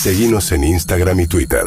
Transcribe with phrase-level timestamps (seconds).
[0.00, 1.60] Seguimos en Instagram y Twitter.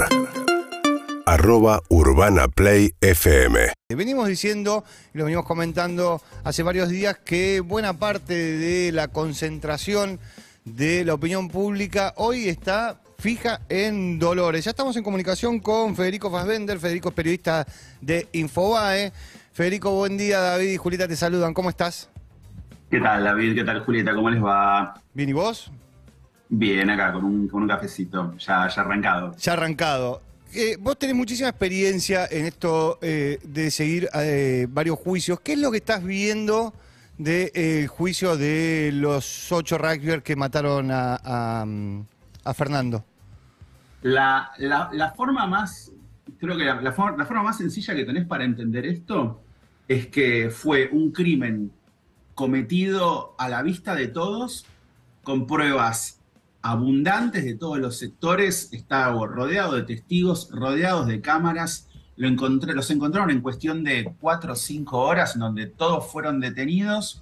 [1.27, 3.73] Arroba Urbana Play FM.
[3.95, 10.19] Venimos diciendo, y lo venimos comentando hace varios días, que buena parte de la concentración
[10.65, 14.65] de la opinión pública hoy está fija en Dolores.
[14.65, 17.67] Ya estamos en comunicación con Federico Fassbender, Federico es periodista
[18.01, 19.13] de Infobae.
[19.51, 22.09] Federico, buen día, David y Julieta te saludan, ¿cómo estás?
[22.89, 23.53] ¿Qué tal, David?
[23.53, 24.15] ¿Qué tal, Julieta?
[24.15, 24.99] ¿Cómo les va?
[25.13, 25.71] Bien, ¿y vos?
[26.49, 29.35] Bien, acá con un, con un cafecito, ya, ya arrancado.
[29.37, 30.21] Ya arrancado.
[30.53, 35.39] Eh, vos tenés muchísima experiencia en esto eh, de seguir eh, varios juicios.
[35.39, 36.73] ¿Qué es lo que estás viendo
[37.17, 41.65] del juicio de los ocho rugbyers que mataron a, a,
[42.43, 43.03] a Fernando?
[44.03, 45.91] La, la, la, forma más,
[46.37, 49.41] creo que la, la, forma, la forma más sencilla que tenés para entender esto
[49.87, 51.71] es que fue un crimen
[52.35, 54.65] cometido a la vista de todos,
[55.23, 56.19] con pruebas
[56.63, 62.89] abundantes de todos los sectores, estaba rodeado de testigos, rodeados de cámaras, lo encontré, los
[62.89, 67.21] encontraron en cuestión de cuatro o cinco horas, donde todos fueron detenidos,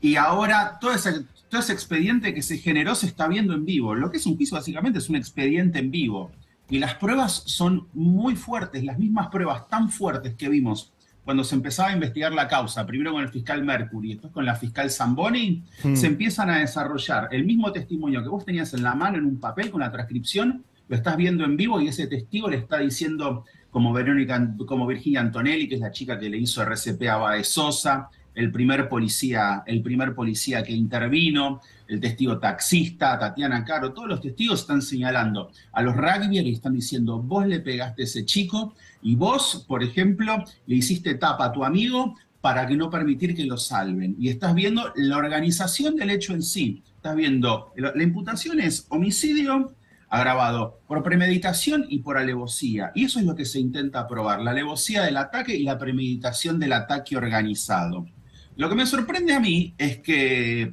[0.00, 3.94] y ahora todo ese, todo ese expediente que se generó se está viendo en vivo.
[3.94, 6.32] Lo que es un juicio básicamente es un expediente en vivo,
[6.68, 10.92] y las pruebas son muy fuertes, las mismas pruebas tan fuertes que vimos
[11.26, 14.54] cuando se empezaba a investigar la causa, primero con el fiscal Mercury, después con la
[14.54, 15.96] fiscal Zamboni, mm.
[15.96, 19.40] se empiezan a desarrollar el mismo testimonio que vos tenías en la mano en un
[19.40, 23.44] papel con la transcripción, lo estás viendo en vivo y ese testigo le está diciendo,
[23.72, 27.48] como, Verónica, como Virginia Antonelli, que es la chica que le hizo RCP a Baez
[27.48, 34.08] Sosa, el primer policía, el primer policía que intervino, el testigo taxista, Tatiana Caro, todos
[34.08, 38.26] los testigos están señalando a los rugbyers y están diciendo, vos le pegaste a ese
[38.26, 43.34] chico y vos, por ejemplo, le hiciste tapa a tu amigo para que no permitir
[43.34, 44.16] que lo salven.
[44.20, 46.82] Y estás viendo la organización del hecho en sí.
[46.96, 49.74] Estás viendo, la imputación es homicidio
[50.08, 52.92] agravado por premeditación y por alevosía.
[52.94, 56.58] Y eso es lo que se intenta probar, la alevosía del ataque y la premeditación
[56.58, 58.06] del ataque organizado.
[58.56, 60.72] Lo que me sorprende a mí es que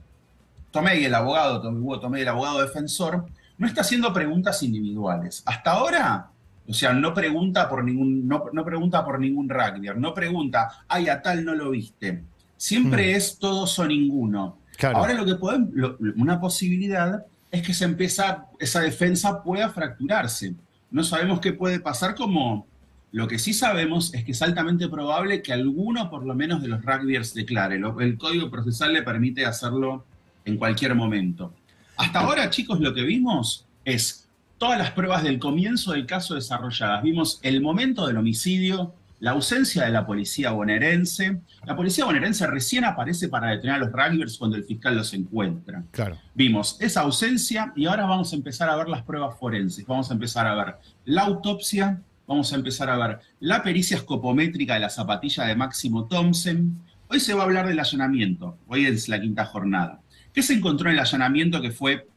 [0.72, 3.26] Tomei, el abogado, Tomei, el abogado defensor,
[3.58, 5.44] no está haciendo preguntas individuales.
[5.46, 6.30] Hasta ahora,
[6.68, 11.22] o sea, no pregunta por ningún, no, pregunta por ningún rugby, no pregunta, ay, a
[11.22, 12.24] tal no lo viste.
[12.58, 13.16] Siempre hmm.
[13.18, 14.58] es todos o ninguno.
[14.82, 15.70] Ahora lo que podemos,
[16.16, 20.56] una posibilidad es que se empieza, esa defensa pueda fracturarse.
[20.90, 22.66] No sabemos qué puede pasar como
[23.14, 26.68] lo que sí sabemos es que es altamente probable que alguno, por lo menos, de
[26.68, 27.76] los rugbyers declare.
[27.76, 30.04] El código procesal le permite hacerlo
[30.46, 31.54] en cualquier momento.
[31.96, 37.04] Hasta ahora, chicos, lo que vimos es todas las pruebas del comienzo del caso desarrolladas.
[37.04, 41.40] Vimos el momento del homicidio, la ausencia de la policía bonaerense.
[41.66, 45.84] La policía bonaerense recién aparece para detener a los rugbyers cuando el fiscal los encuentra.
[45.92, 46.18] Claro.
[46.34, 49.86] Vimos esa ausencia y ahora vamos a empezar a ver las pruebas forenses.
[49.86, 50.76] Vamos a empezar a ver
[51.06, 56.06] la autopsia, vamos a empezar a ver la pericia escopométrica de la zapatilla de Máximo
[56.06, 56.80] Thompson.
[57.08, 60.00] Hoy se va a hablar del allanamiento, hoy es la quinta jornada.
[60.34, 62.08] ¿Qué se encontró en el allanamiento que fue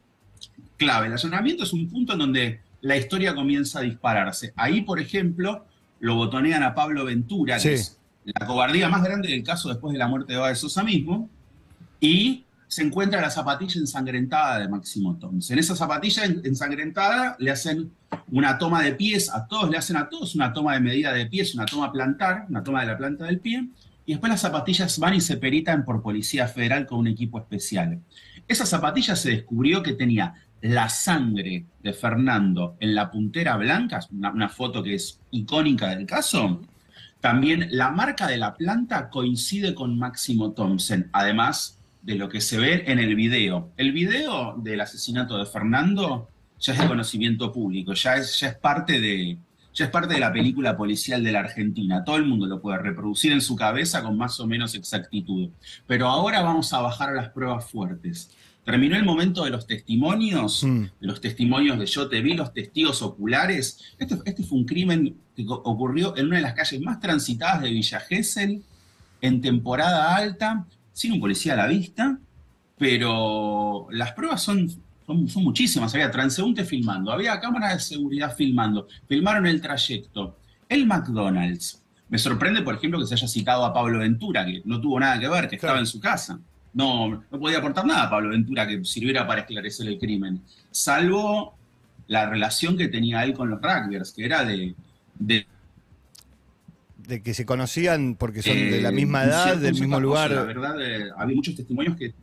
[0.77, 1.07] clave?
[1.07, 4.53] El allanamiento es un punto en donde la historia comienza a dispararse.
[4.55, 5.65] Ahí, por ejemplo,
[5.99, 9.99] lo botonean a Pablo Ventura, que es la cobardía más grande del caso después de
[9.99, 11.29] la muerte de Báez Sosa mismo,
[11.99, 15.53] y se encuentra la zapatilla ensangrentada de Máximo Thompson.
[15.53, 17.91] En esa zapatilla ensangrentada le hacen
[18.29, 21.25] una toma de pies, a todos le hacen a todos una toma de medida de
[21.27, 23.69] pies, una toma plantar, una toma de la planta del pie,
[24.05, 28.01] y después las zapatillas van y se peritan por Policía Federal con un equipo especial.
[28.47, 34.31] Esa zapatilla se descubrió que tenía la sangre de Fernando en la puntera blanca, una,
[34.31, 36.61] una foto que es icónica del caso.
[37.19, 41.09] También la marca de la planta coincide con Máximo Thompson.
[41.11, 43.71] Además, de lo que se ve en el video.
[43.77, 48.55] El video del asesinato de Fernando ya es de conocimiento público, ya es, ya es,
[48.55, 49.37] parte, de,
[49.73, 52.03] ya es parte de la película policial de la Argentina.
[52.03, 55.49] Todo el mundo lo puede reproducir en su cabeza con más o menos exactitud.
[55.85, 58.31] Pero ahora vamos a bajar a las pruebas fuertes.
[58.63, 60.81] Terminó el momento de los testimonios, mm.
[60.81, 63.79] de los testimonios de yo te vi, los testigos oculares.
[63.97, 67.69] Este, este fue un crimen que ocurrió en una de las calles más transitadas de
[67.69, 68.61] Villa Gesell,
[69.21, 70.65] en temporada alta,
[70.97, 72.17] sin un policía a la vista,
[72.75, 74.67] pero las pruebas son,
[75.05, 75.93] son, muchísimas.
[75.93, 80.39] Había transeúntes filmando, había cámaras de seguridad filmando, filmaron el trayecto.
[80.67, 81.83] El McDonald's.
[82.09, 85.19] Me sorprende, por ejemplo, que se haya citado a Pablo Ventura, que no tuvo nada
[85.19, 86.39] que ver, que estaba en su casa.
[86.73, 90.41] No, no podía aportar nada a Pablo Ventura que sirviera para esclarecer el crimen,
[90.71, 91.55] salvo
[92.07, 94.73] la relación que tenía él con los rugbyers, que era de
[95.19, 95.47] de
[97.07, 100.31] que se conocían porque son de la misma edad, del mismo lugar.
[100.31, 102.13] la verdad, eh, había muchos testimonios que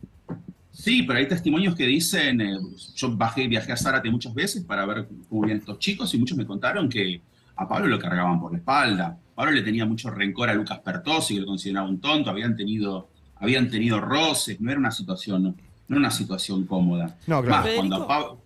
[0.71, 2.57] Sí, pero hay testimonios que dicen, eh,
[2.95, 6.37] yo bajé, viajé a Zárate muchas veces para ver cómo vivían estos chicos y muchos
[6.37, 7.21] me contaron que
[7.55, 9.17] a Pablo lo cargaban por la espalda.
[9.33, 13.07] Pablo le tenía mucho rencor a Lucas Pertosi, que lo consideraba un tonto, habían tenido,
[13.37, 15.55] habían tenido roces, no era una situación, no
[15.87, 17.15] era una situación cómoda.
[17.25, 17.63] No, claro.
[17.63, 18.07] Más, cuando.
[18.07, 18.41] Pablo-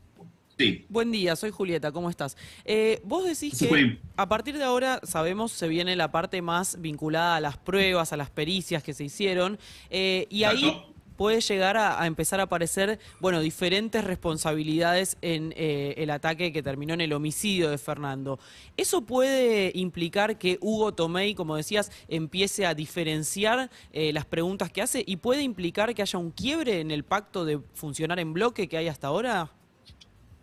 [0.60, 0.86] Sí.
[0.90, 2.36] Buen día, soy Julieta, ¿cómo estás?
[2.66, 7.38] Eh, vos decís que a partir de ahora, sabemos, se viene la parte más vinculada
[7.38, 9.58] a las pruebas, a las pericias que se hicieron,
[9.90, 10.84] eh, y ahí
[11.16, 16.62] puede llegar a, a empezar a aparecer, bueno, diferentes responsabilidades en eh, el ataque que
[16.62, 18.38] terminó en el homicidio de Fernando.
[18.76, 24.82] ¿Eso puede implicar que Hugo Tomei, como decías, empiece a diferenciar eh, las preguntas que
[24.82, 28.68] hace y puede implicar que haya un quiebre en el pacto de funcionar en bloque
[28.68, 29.52] que hay hasta ahora?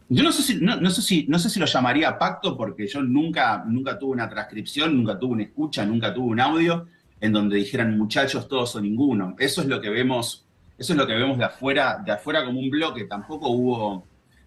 [0.08, 2.86] Yo no sé si, no, no sé si, no sé si lo llamaría pacto porque
[2.86, 6.86] yo nunca, nunca tuve una transcripción, nunca tuve una escucha, nunca tuve un audio
[7.20, 9.34] en donde dijeran muchachos todos o ninguno.
[9.38, 10.44] Eso es lo que vemos,
[10.78, 13.04] eso es lo que vemos de afuera, de afuera como un bloque.
[13.04, 14.04] Tampoco hubo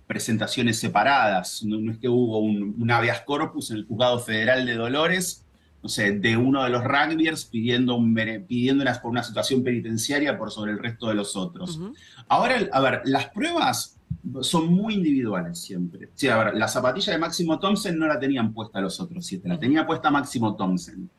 [0.08, 1.64] presentaciones separadas.
[1.64, 5.46] No, no es que hubo un, un habeas corpus en el juzgado federal de Dolores,
[5.84, 8.16] no sé, de uno de los rugbyers pidiendo, un,
[8.48, 11.80] pidiendo una, por una situación penitenciaria por sobre el resto de los otros.
[12.28, 13.99] Ahora, a ver, las pruebas
[14.42, 16.10] son muy individuales siempre.
[16.16, 19.48] Sí, a ver, la zapatilla de Máximo Thompson no la tenían puesta los otros siete,
[19.48, 21.10] la tenía puesta Máximo Thompson.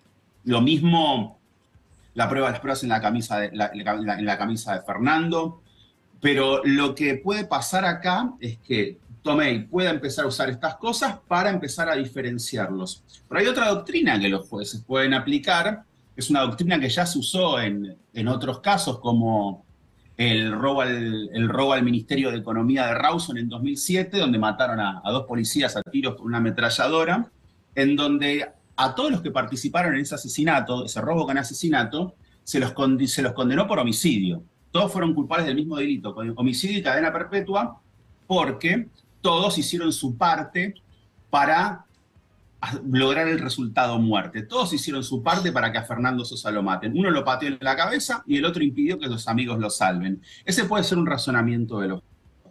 [0.44, 1.38] Lo mismo
[2.14, 5.62] la prueba, las pruebas en la camisa de, en la camisa de Fernando.
[6.20, 11.18] Pero lo que puede pasar acá es que Tomei pueda empezar a usar estas cosas
[11.26, 13.02] para empezar a diferenciarlos.
[13.28, 15.84] Pero hay otra doctrina que los jueces pueden aplicar,
[16.16, 19.64] es una doctrina que ya se usó en, en otros casos, como
[20.20, 24.78] el robo, al, el robo al Ministerio de Economía de Rawson en 2007, donde mataron
[24.78, 27.30] a, dos policías a tiros con una ametralladora,
[27.74, 28.46] en donde
[28.76, 32.74] a todos los que participaron en ese asesinato, ese robo con asesinato, se los,
[33.06, 34.42] se los condenó por homicidio.
[34.70, 37.80] Todos fueron culpables del mismo delito, homicidio y cadena perpetua,
[38.26, 38.88] porque
[39.22, 40.74] todos hicieron su parte
[41.30, 41.86] para
[42.90, 44.42] lograr el resultado muerte.
[44.42, 46.96] Todos hicieron su parte para que a Fernando Sosa lo maten.
[46.96, 50.22] Uno lo pateó en la cabeza y el otro impidió que los amigos lo salven.
[50.44, 52.02] Ese puede ser un razonamiento de los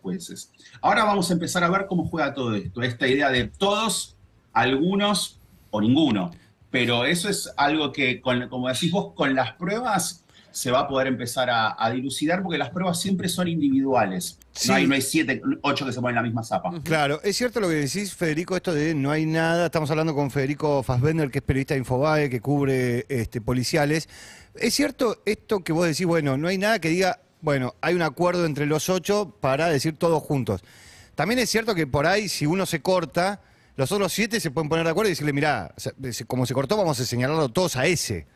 [0.01, 0.51] jueces.
[0.81, 2.81] Ahora vamos a empezar a ver cómo juega todo esto.
[2.81, 4.17] Esta idea de todos,
[4.53, 5.39] algunos
[5.69, 6.31] o ninguno.
[6.71, 10.25] Pero eso es algo que, como decís vos, con las pruebas
[10.59, 14.37] se va a poder empezar a, a dilucidar porque las pruebas siempre son individuales.
[14.51, 14.67] Sí.
[14.67, 16.69] No, hay, no hay siete, ocho que se ponen en la misma zapa.
[16.83, 19.67] Claro, es cierto lo que decís, Federico, esto de no hay nada.
[19.67, 24.09] Estamos hablando con Federico Fassbender, que es periodista de Infobae, que cubre este, policiales.
[24.53, 28.01] Es cierto esto que vos decís, bueno, no hay nada que diga, bueno, hay un
[28.01, 30.61] acuerdo entre los ocho para decir todos juntos.
[31.15, 33.39] También es cierto que por ahí, si uno se corta,
[33.77, 35.73] los otros siete se pueden poner de acuerdo y decirle, mirá,
[36.27, 38.27] como se cortó, vamos a señalarlo todos a ese.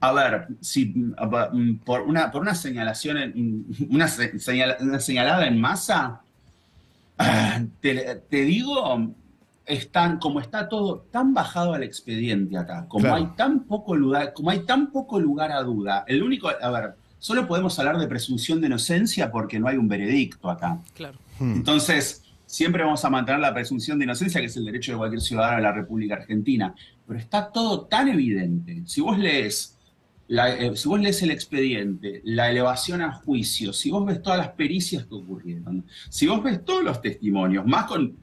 [0.00, 1.14] A ver, si mm,
[1.52, 6.20] mm, por una, por una señalación, en- una, se- señala- una señalada en masa,
[7.18, 9.12] ah, te, te digo,
[9.66, 13.16] están, como está todo tan bajado al expediente acá, como Claro.
[13.16, 16.94] hay tan poco lugar, como hay tan poco lugar a duda, el único, a ver,
[17.18, 20.78] solo podemos hablar de presunción de inocencia porque no hay un veredicto acá.
[20.94, 21.16] Claro.
[21.38, 21.52] Hmm.
[21.54, 25.22] Entonces, siempre vamos a mantener la presunción de inocencia, que es el derecho de cualquier
[25.22, 26.74] ciudadano de la República Argentina.
[27.06, 28.82] Pero está todo tan evidente.
[28.84, 29.78] Si vos lees,
[30.28, 34.38] la- eh, si vos lees el expediente, la elevación a juicio, si vos ves todas
[34.38, 38.16] las pericias que ocurrieron, si vos ves todos los testimonios, más con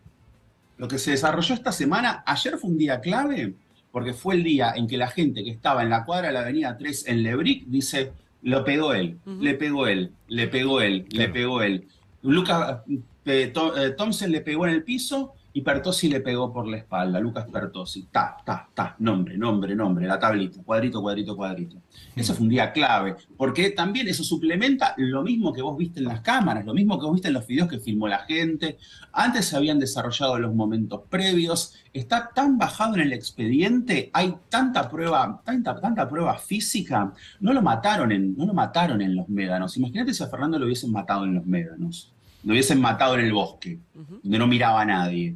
[0.77, 3.55] lo que se desarrolló esta semana, ayer fue un día clave,
[3.91, 6.41] porque fue el día en que la gente que estaba en la cuadra de la
[6.41, 8.11] Avenida 3 en Lebric dice,
[8.43, 11.87] lo pegó él, le pegó él, le pegó él, le pegó él.
[12.21, 12.81] Lucas
[13.25, 17.19] eh, eh, Thompson le pegó en el piso y Pertosi le pegó por la espalda.
[17.19, 18.07] Lucas Pertosi.
[18.11, 18.95] Ta, ta, ta.
[18.99, 20.05] Nombre, nombre, nombre.
[20.05, 20.61] La tablita.
[20.63, 21.77] Cuadrito, cuadrito, cuadrito.
[22.15, 23.15] Eso fue un día clave.
[23.35, 27.05] Porque también eso suplementa lo mismo que vos viste en las cámaras, lo mismo que
[27.05, 28.77] vos viste en los videos que filmó la gente.
[29.11, 31.75] Antes se habían desarrollado los momentos previos.
[31.93, 37.11] Está tan bajado en el expediente, hay tanta prueba, tanta, tanta prueba física.
[37.39, 39.75] No lo mataron en, no lo mataron en los médanos.
[39.77, 42.13] Imagínate si a Fernando lo hubiesen matado en los médanos.
[42.43, 43.79] Lo hubiesen matado en el bosque,
[44.23, 45.35] donde no miraba a nadie.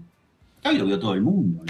[0.60, 1.64] Acá lo vio todo el mundo.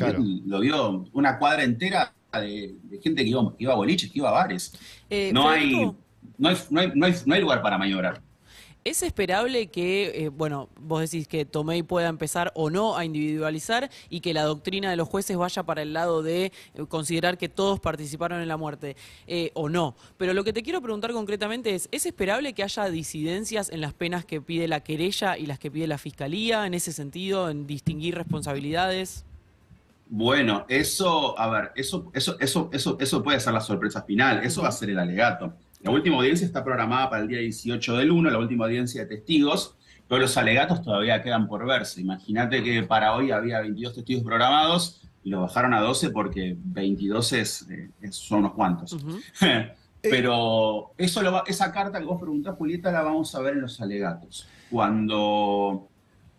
[0.45, 4.19] Lo vio una cuadra entera de, de gente que iba, que iba a boliches, que
[4.19, 4.73] iba a bares.
[5.09, 5.95] Eh, No hay, Federico,
[6.37, 8.21] no, hay, no, hay, no, hay, no hay lugar para maniobrar.
[8.85, 13.89] ¿Es esperable que, eh, bueno, vos decís que Tomei pueda empezar o no a individualizar
[14.09, 16.51] y que la doctrina de los jueces vaya para el lado de eh,
[16.89, 19.95] considerar que todos participaron en la muerte eh, o no?
[20.17, 23.93] Pero lo que te quiero preguntar concretamente es, ¿es esperable que haya disidencias en las
[23.93, 27.65] penas que pide la querella y las que pide la fiscalía en ese sentido, en
[27.65, 29.23] distinguir responsabilidades?
[30.09, 34.61] Bueno, eso, a ver, eso, eso, eso, eso, eso puede ser la sorpresa final, eso
[34.61, 35.53] va a ser el alegato.
[35.83, 39.07] La última audiencia está programada para el día 18 del 1, la última audiencia de
[39.17, 39.75] testigos,
[40.07, 41.99] pero los alegatos todavía quedan por verse.
[42.01, 47.33] Imagínate que para hoy había 22 testigos programados y lo bajaron a 12 porque 22
[47.33, 48.95] es, eh, es- son unos cuantos.
[50.01, 53.61] Pero eso lo va- esa carta que vos preguntás, Julieta, la vamos a ver en
[53.61, 54.47] los alegatos.
[54.69, 55.87] Cuando,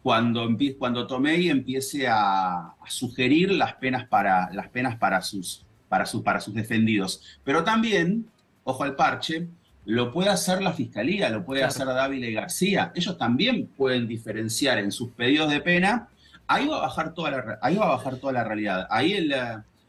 [0.03, 0.49] cuando,
[0.79, 6.23] cuando Tomei empiece a, a sugerir las penas para, las penas para, sus, para, sus,
[6.23, 7.23] para sus defendidos.
[7.43, 8.27] Pero también,
[8.65, 9.47] ojo al parche,
[9.87, 11.73] lo puede hacer la Fiscalía, lo puede Claro.
[11.75, 12.93] hacer Dávila y García.
[12.95, 16.09] Ellos también pueden diferenciar en sus pedidos de pena.
[16.47, 18.87] Ahí va a bajar toda la, ahí va a bajar toda la realidad.
[18.91, 19.35] Ahí el,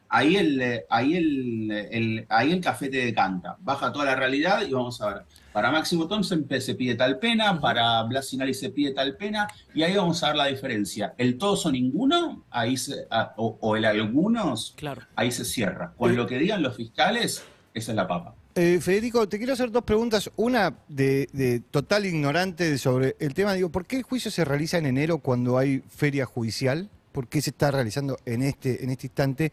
[0.09, 3.55] ahí el, ahí el, el- ahí el café te decanta.
[3.61, 5.21] Baja toda la realidad y vamos a ver.
[5.53, 9.83] Para Máximo Thompson se pide tal pena, para Blas Sinari se pide tal pena, y
[9.83, 11.13] ahí vamos a ver la diferencia.
[11.17, 15.03] El todos o ninguno, ahí se, ah, o, o el algunos, Claro.
[15.15, 15.93] ahí se cierra.
[15.97, 18.35] Con lo que digan los fiscales, esa es la papa.
[18.57, 20.31] Eh, Federico, te quiero hacer dos preguntas.
[20.37, 23.53] Una de, total ignorante sobre el tema.
[23.53, 26.89] Digo, ¿por qué el juicio se realiza en enero cuando hay feria judicial?
[27.11, 29.51] ¿Por qué se está realizando en este, en este instante?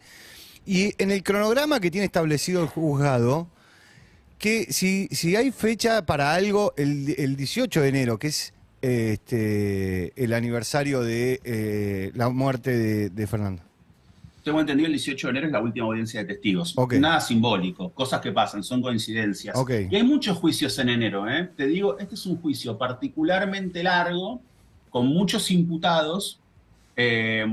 [0.65, 3.49] Y en el cronograma que tiene establecido el juzgado,
[4.37, 9.11] que si, si hay fecha para algo el, el 18 de enero, que es eh,
[9.19, 13.63] este, el aniversario de eh, la muerte de Fernando.
[14.43, 16.73] Tengo entendido el 18 de enero es la última audiencia de testigos.
[16.99, 19.55] Nada simbólico, cosas que pasan, son coincidencias.
[19.89, 21.49] Y hay muchos juicios en enero, ¿eh?
[21.55, 24.41] Te digo, este es un juicio particularmente largo,
[24.89, 26.39] con muchos imputados,
[26.95, 27.45] eh,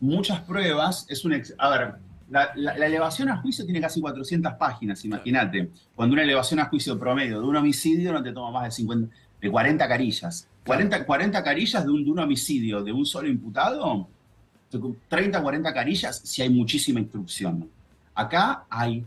[0.00, 1.06] muchas pruebas.
[1.08, 1.94] Es un ex- a ver,
[2.30, 5.70] la, la- la elevación a juicio tiene casi 400 páginas, imagínate.
[5.94, 9.14] Cuando una elevación a juicio promedio de un homicidio no te toma más de, 50,
[9.40, 10.48] de 40 carillas.
[10.66, 14.08] 40, 40 carillas de un, de un homicidio de un solo imputado
[15.08, 17.68] 30, 40 carillas si hay muchísima instrucción.
[18.14, 19.04] Acá hay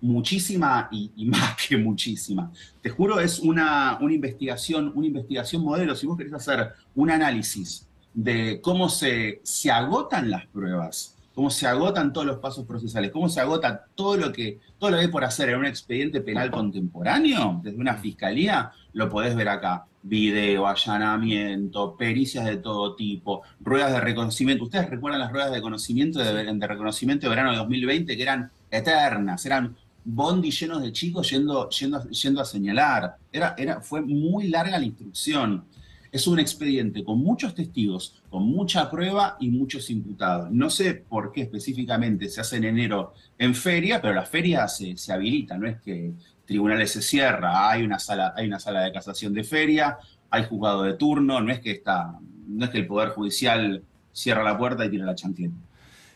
[0.00, 2.50] muchísima y, y más que muchísima.
[2.80, 5.94] Te juro, es una, una investigación, una investigación modelo.
[5.94, 11.66] Si vos querés hacer un análisis de cómo se, se agotan las pruebas, cómo se
[11.66, 15.08] agotan todos los pasos procesales, cómo se agota todo lo que, todo lo que hay
[15.08, 19.86] por hacer en un expediente penal contemporáneo, desde una fiscalía, lo podés ver acá.
[20.02, 24.64] Video, allanamiento, pericias de todo tipo, ruedas de reconocimiento.
[24.64, 28.50] ¿Ustedes recuerdan las ruedas de conocimiento de, de reconocimiento de verano de 2020 que eran
[28.70, 29.44] eternas?
[29.44, 33.16] Eran bondi llenos de chicos yendo, yendo, yendo a señalar.
[33.30, 35.64] Era, era, fue muy larga la instrucción.
[36.12, 40.50] Es un expediente con muchos testigos, con mucha prueba y muchos imputados.
[40.50, 44.96] No sé por qué específicamente se hace en enero en feria, pero la feria se,
[44.96, 46.12] se habilita, no es que
[46.44, 49.98] tribunales se cierra, hay una sala, hay una sala de casación de feria,
[50.30, 54.42] hay juzgado de turno, no es que está, no es que el Poder Judicial cierra
[54.42, 55.54] la puerta y tira la chancleta.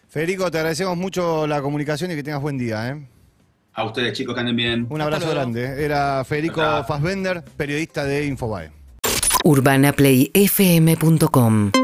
[0.09, 2.91] Federico, te agradecemos mucho la comunicación y que tengas buen día.
[2.91, 3.07] ¿eh?
[3.75, 4.87] A ustedes, chicos, que anden bien.
[4.89, 5.85] Un abrazo grande.
[5.85, 6.61] Era Federico.
[6.85, 8.71] Fassbender, periodista de Infobae.
[9.45, 11.84] urbanaplayfm.com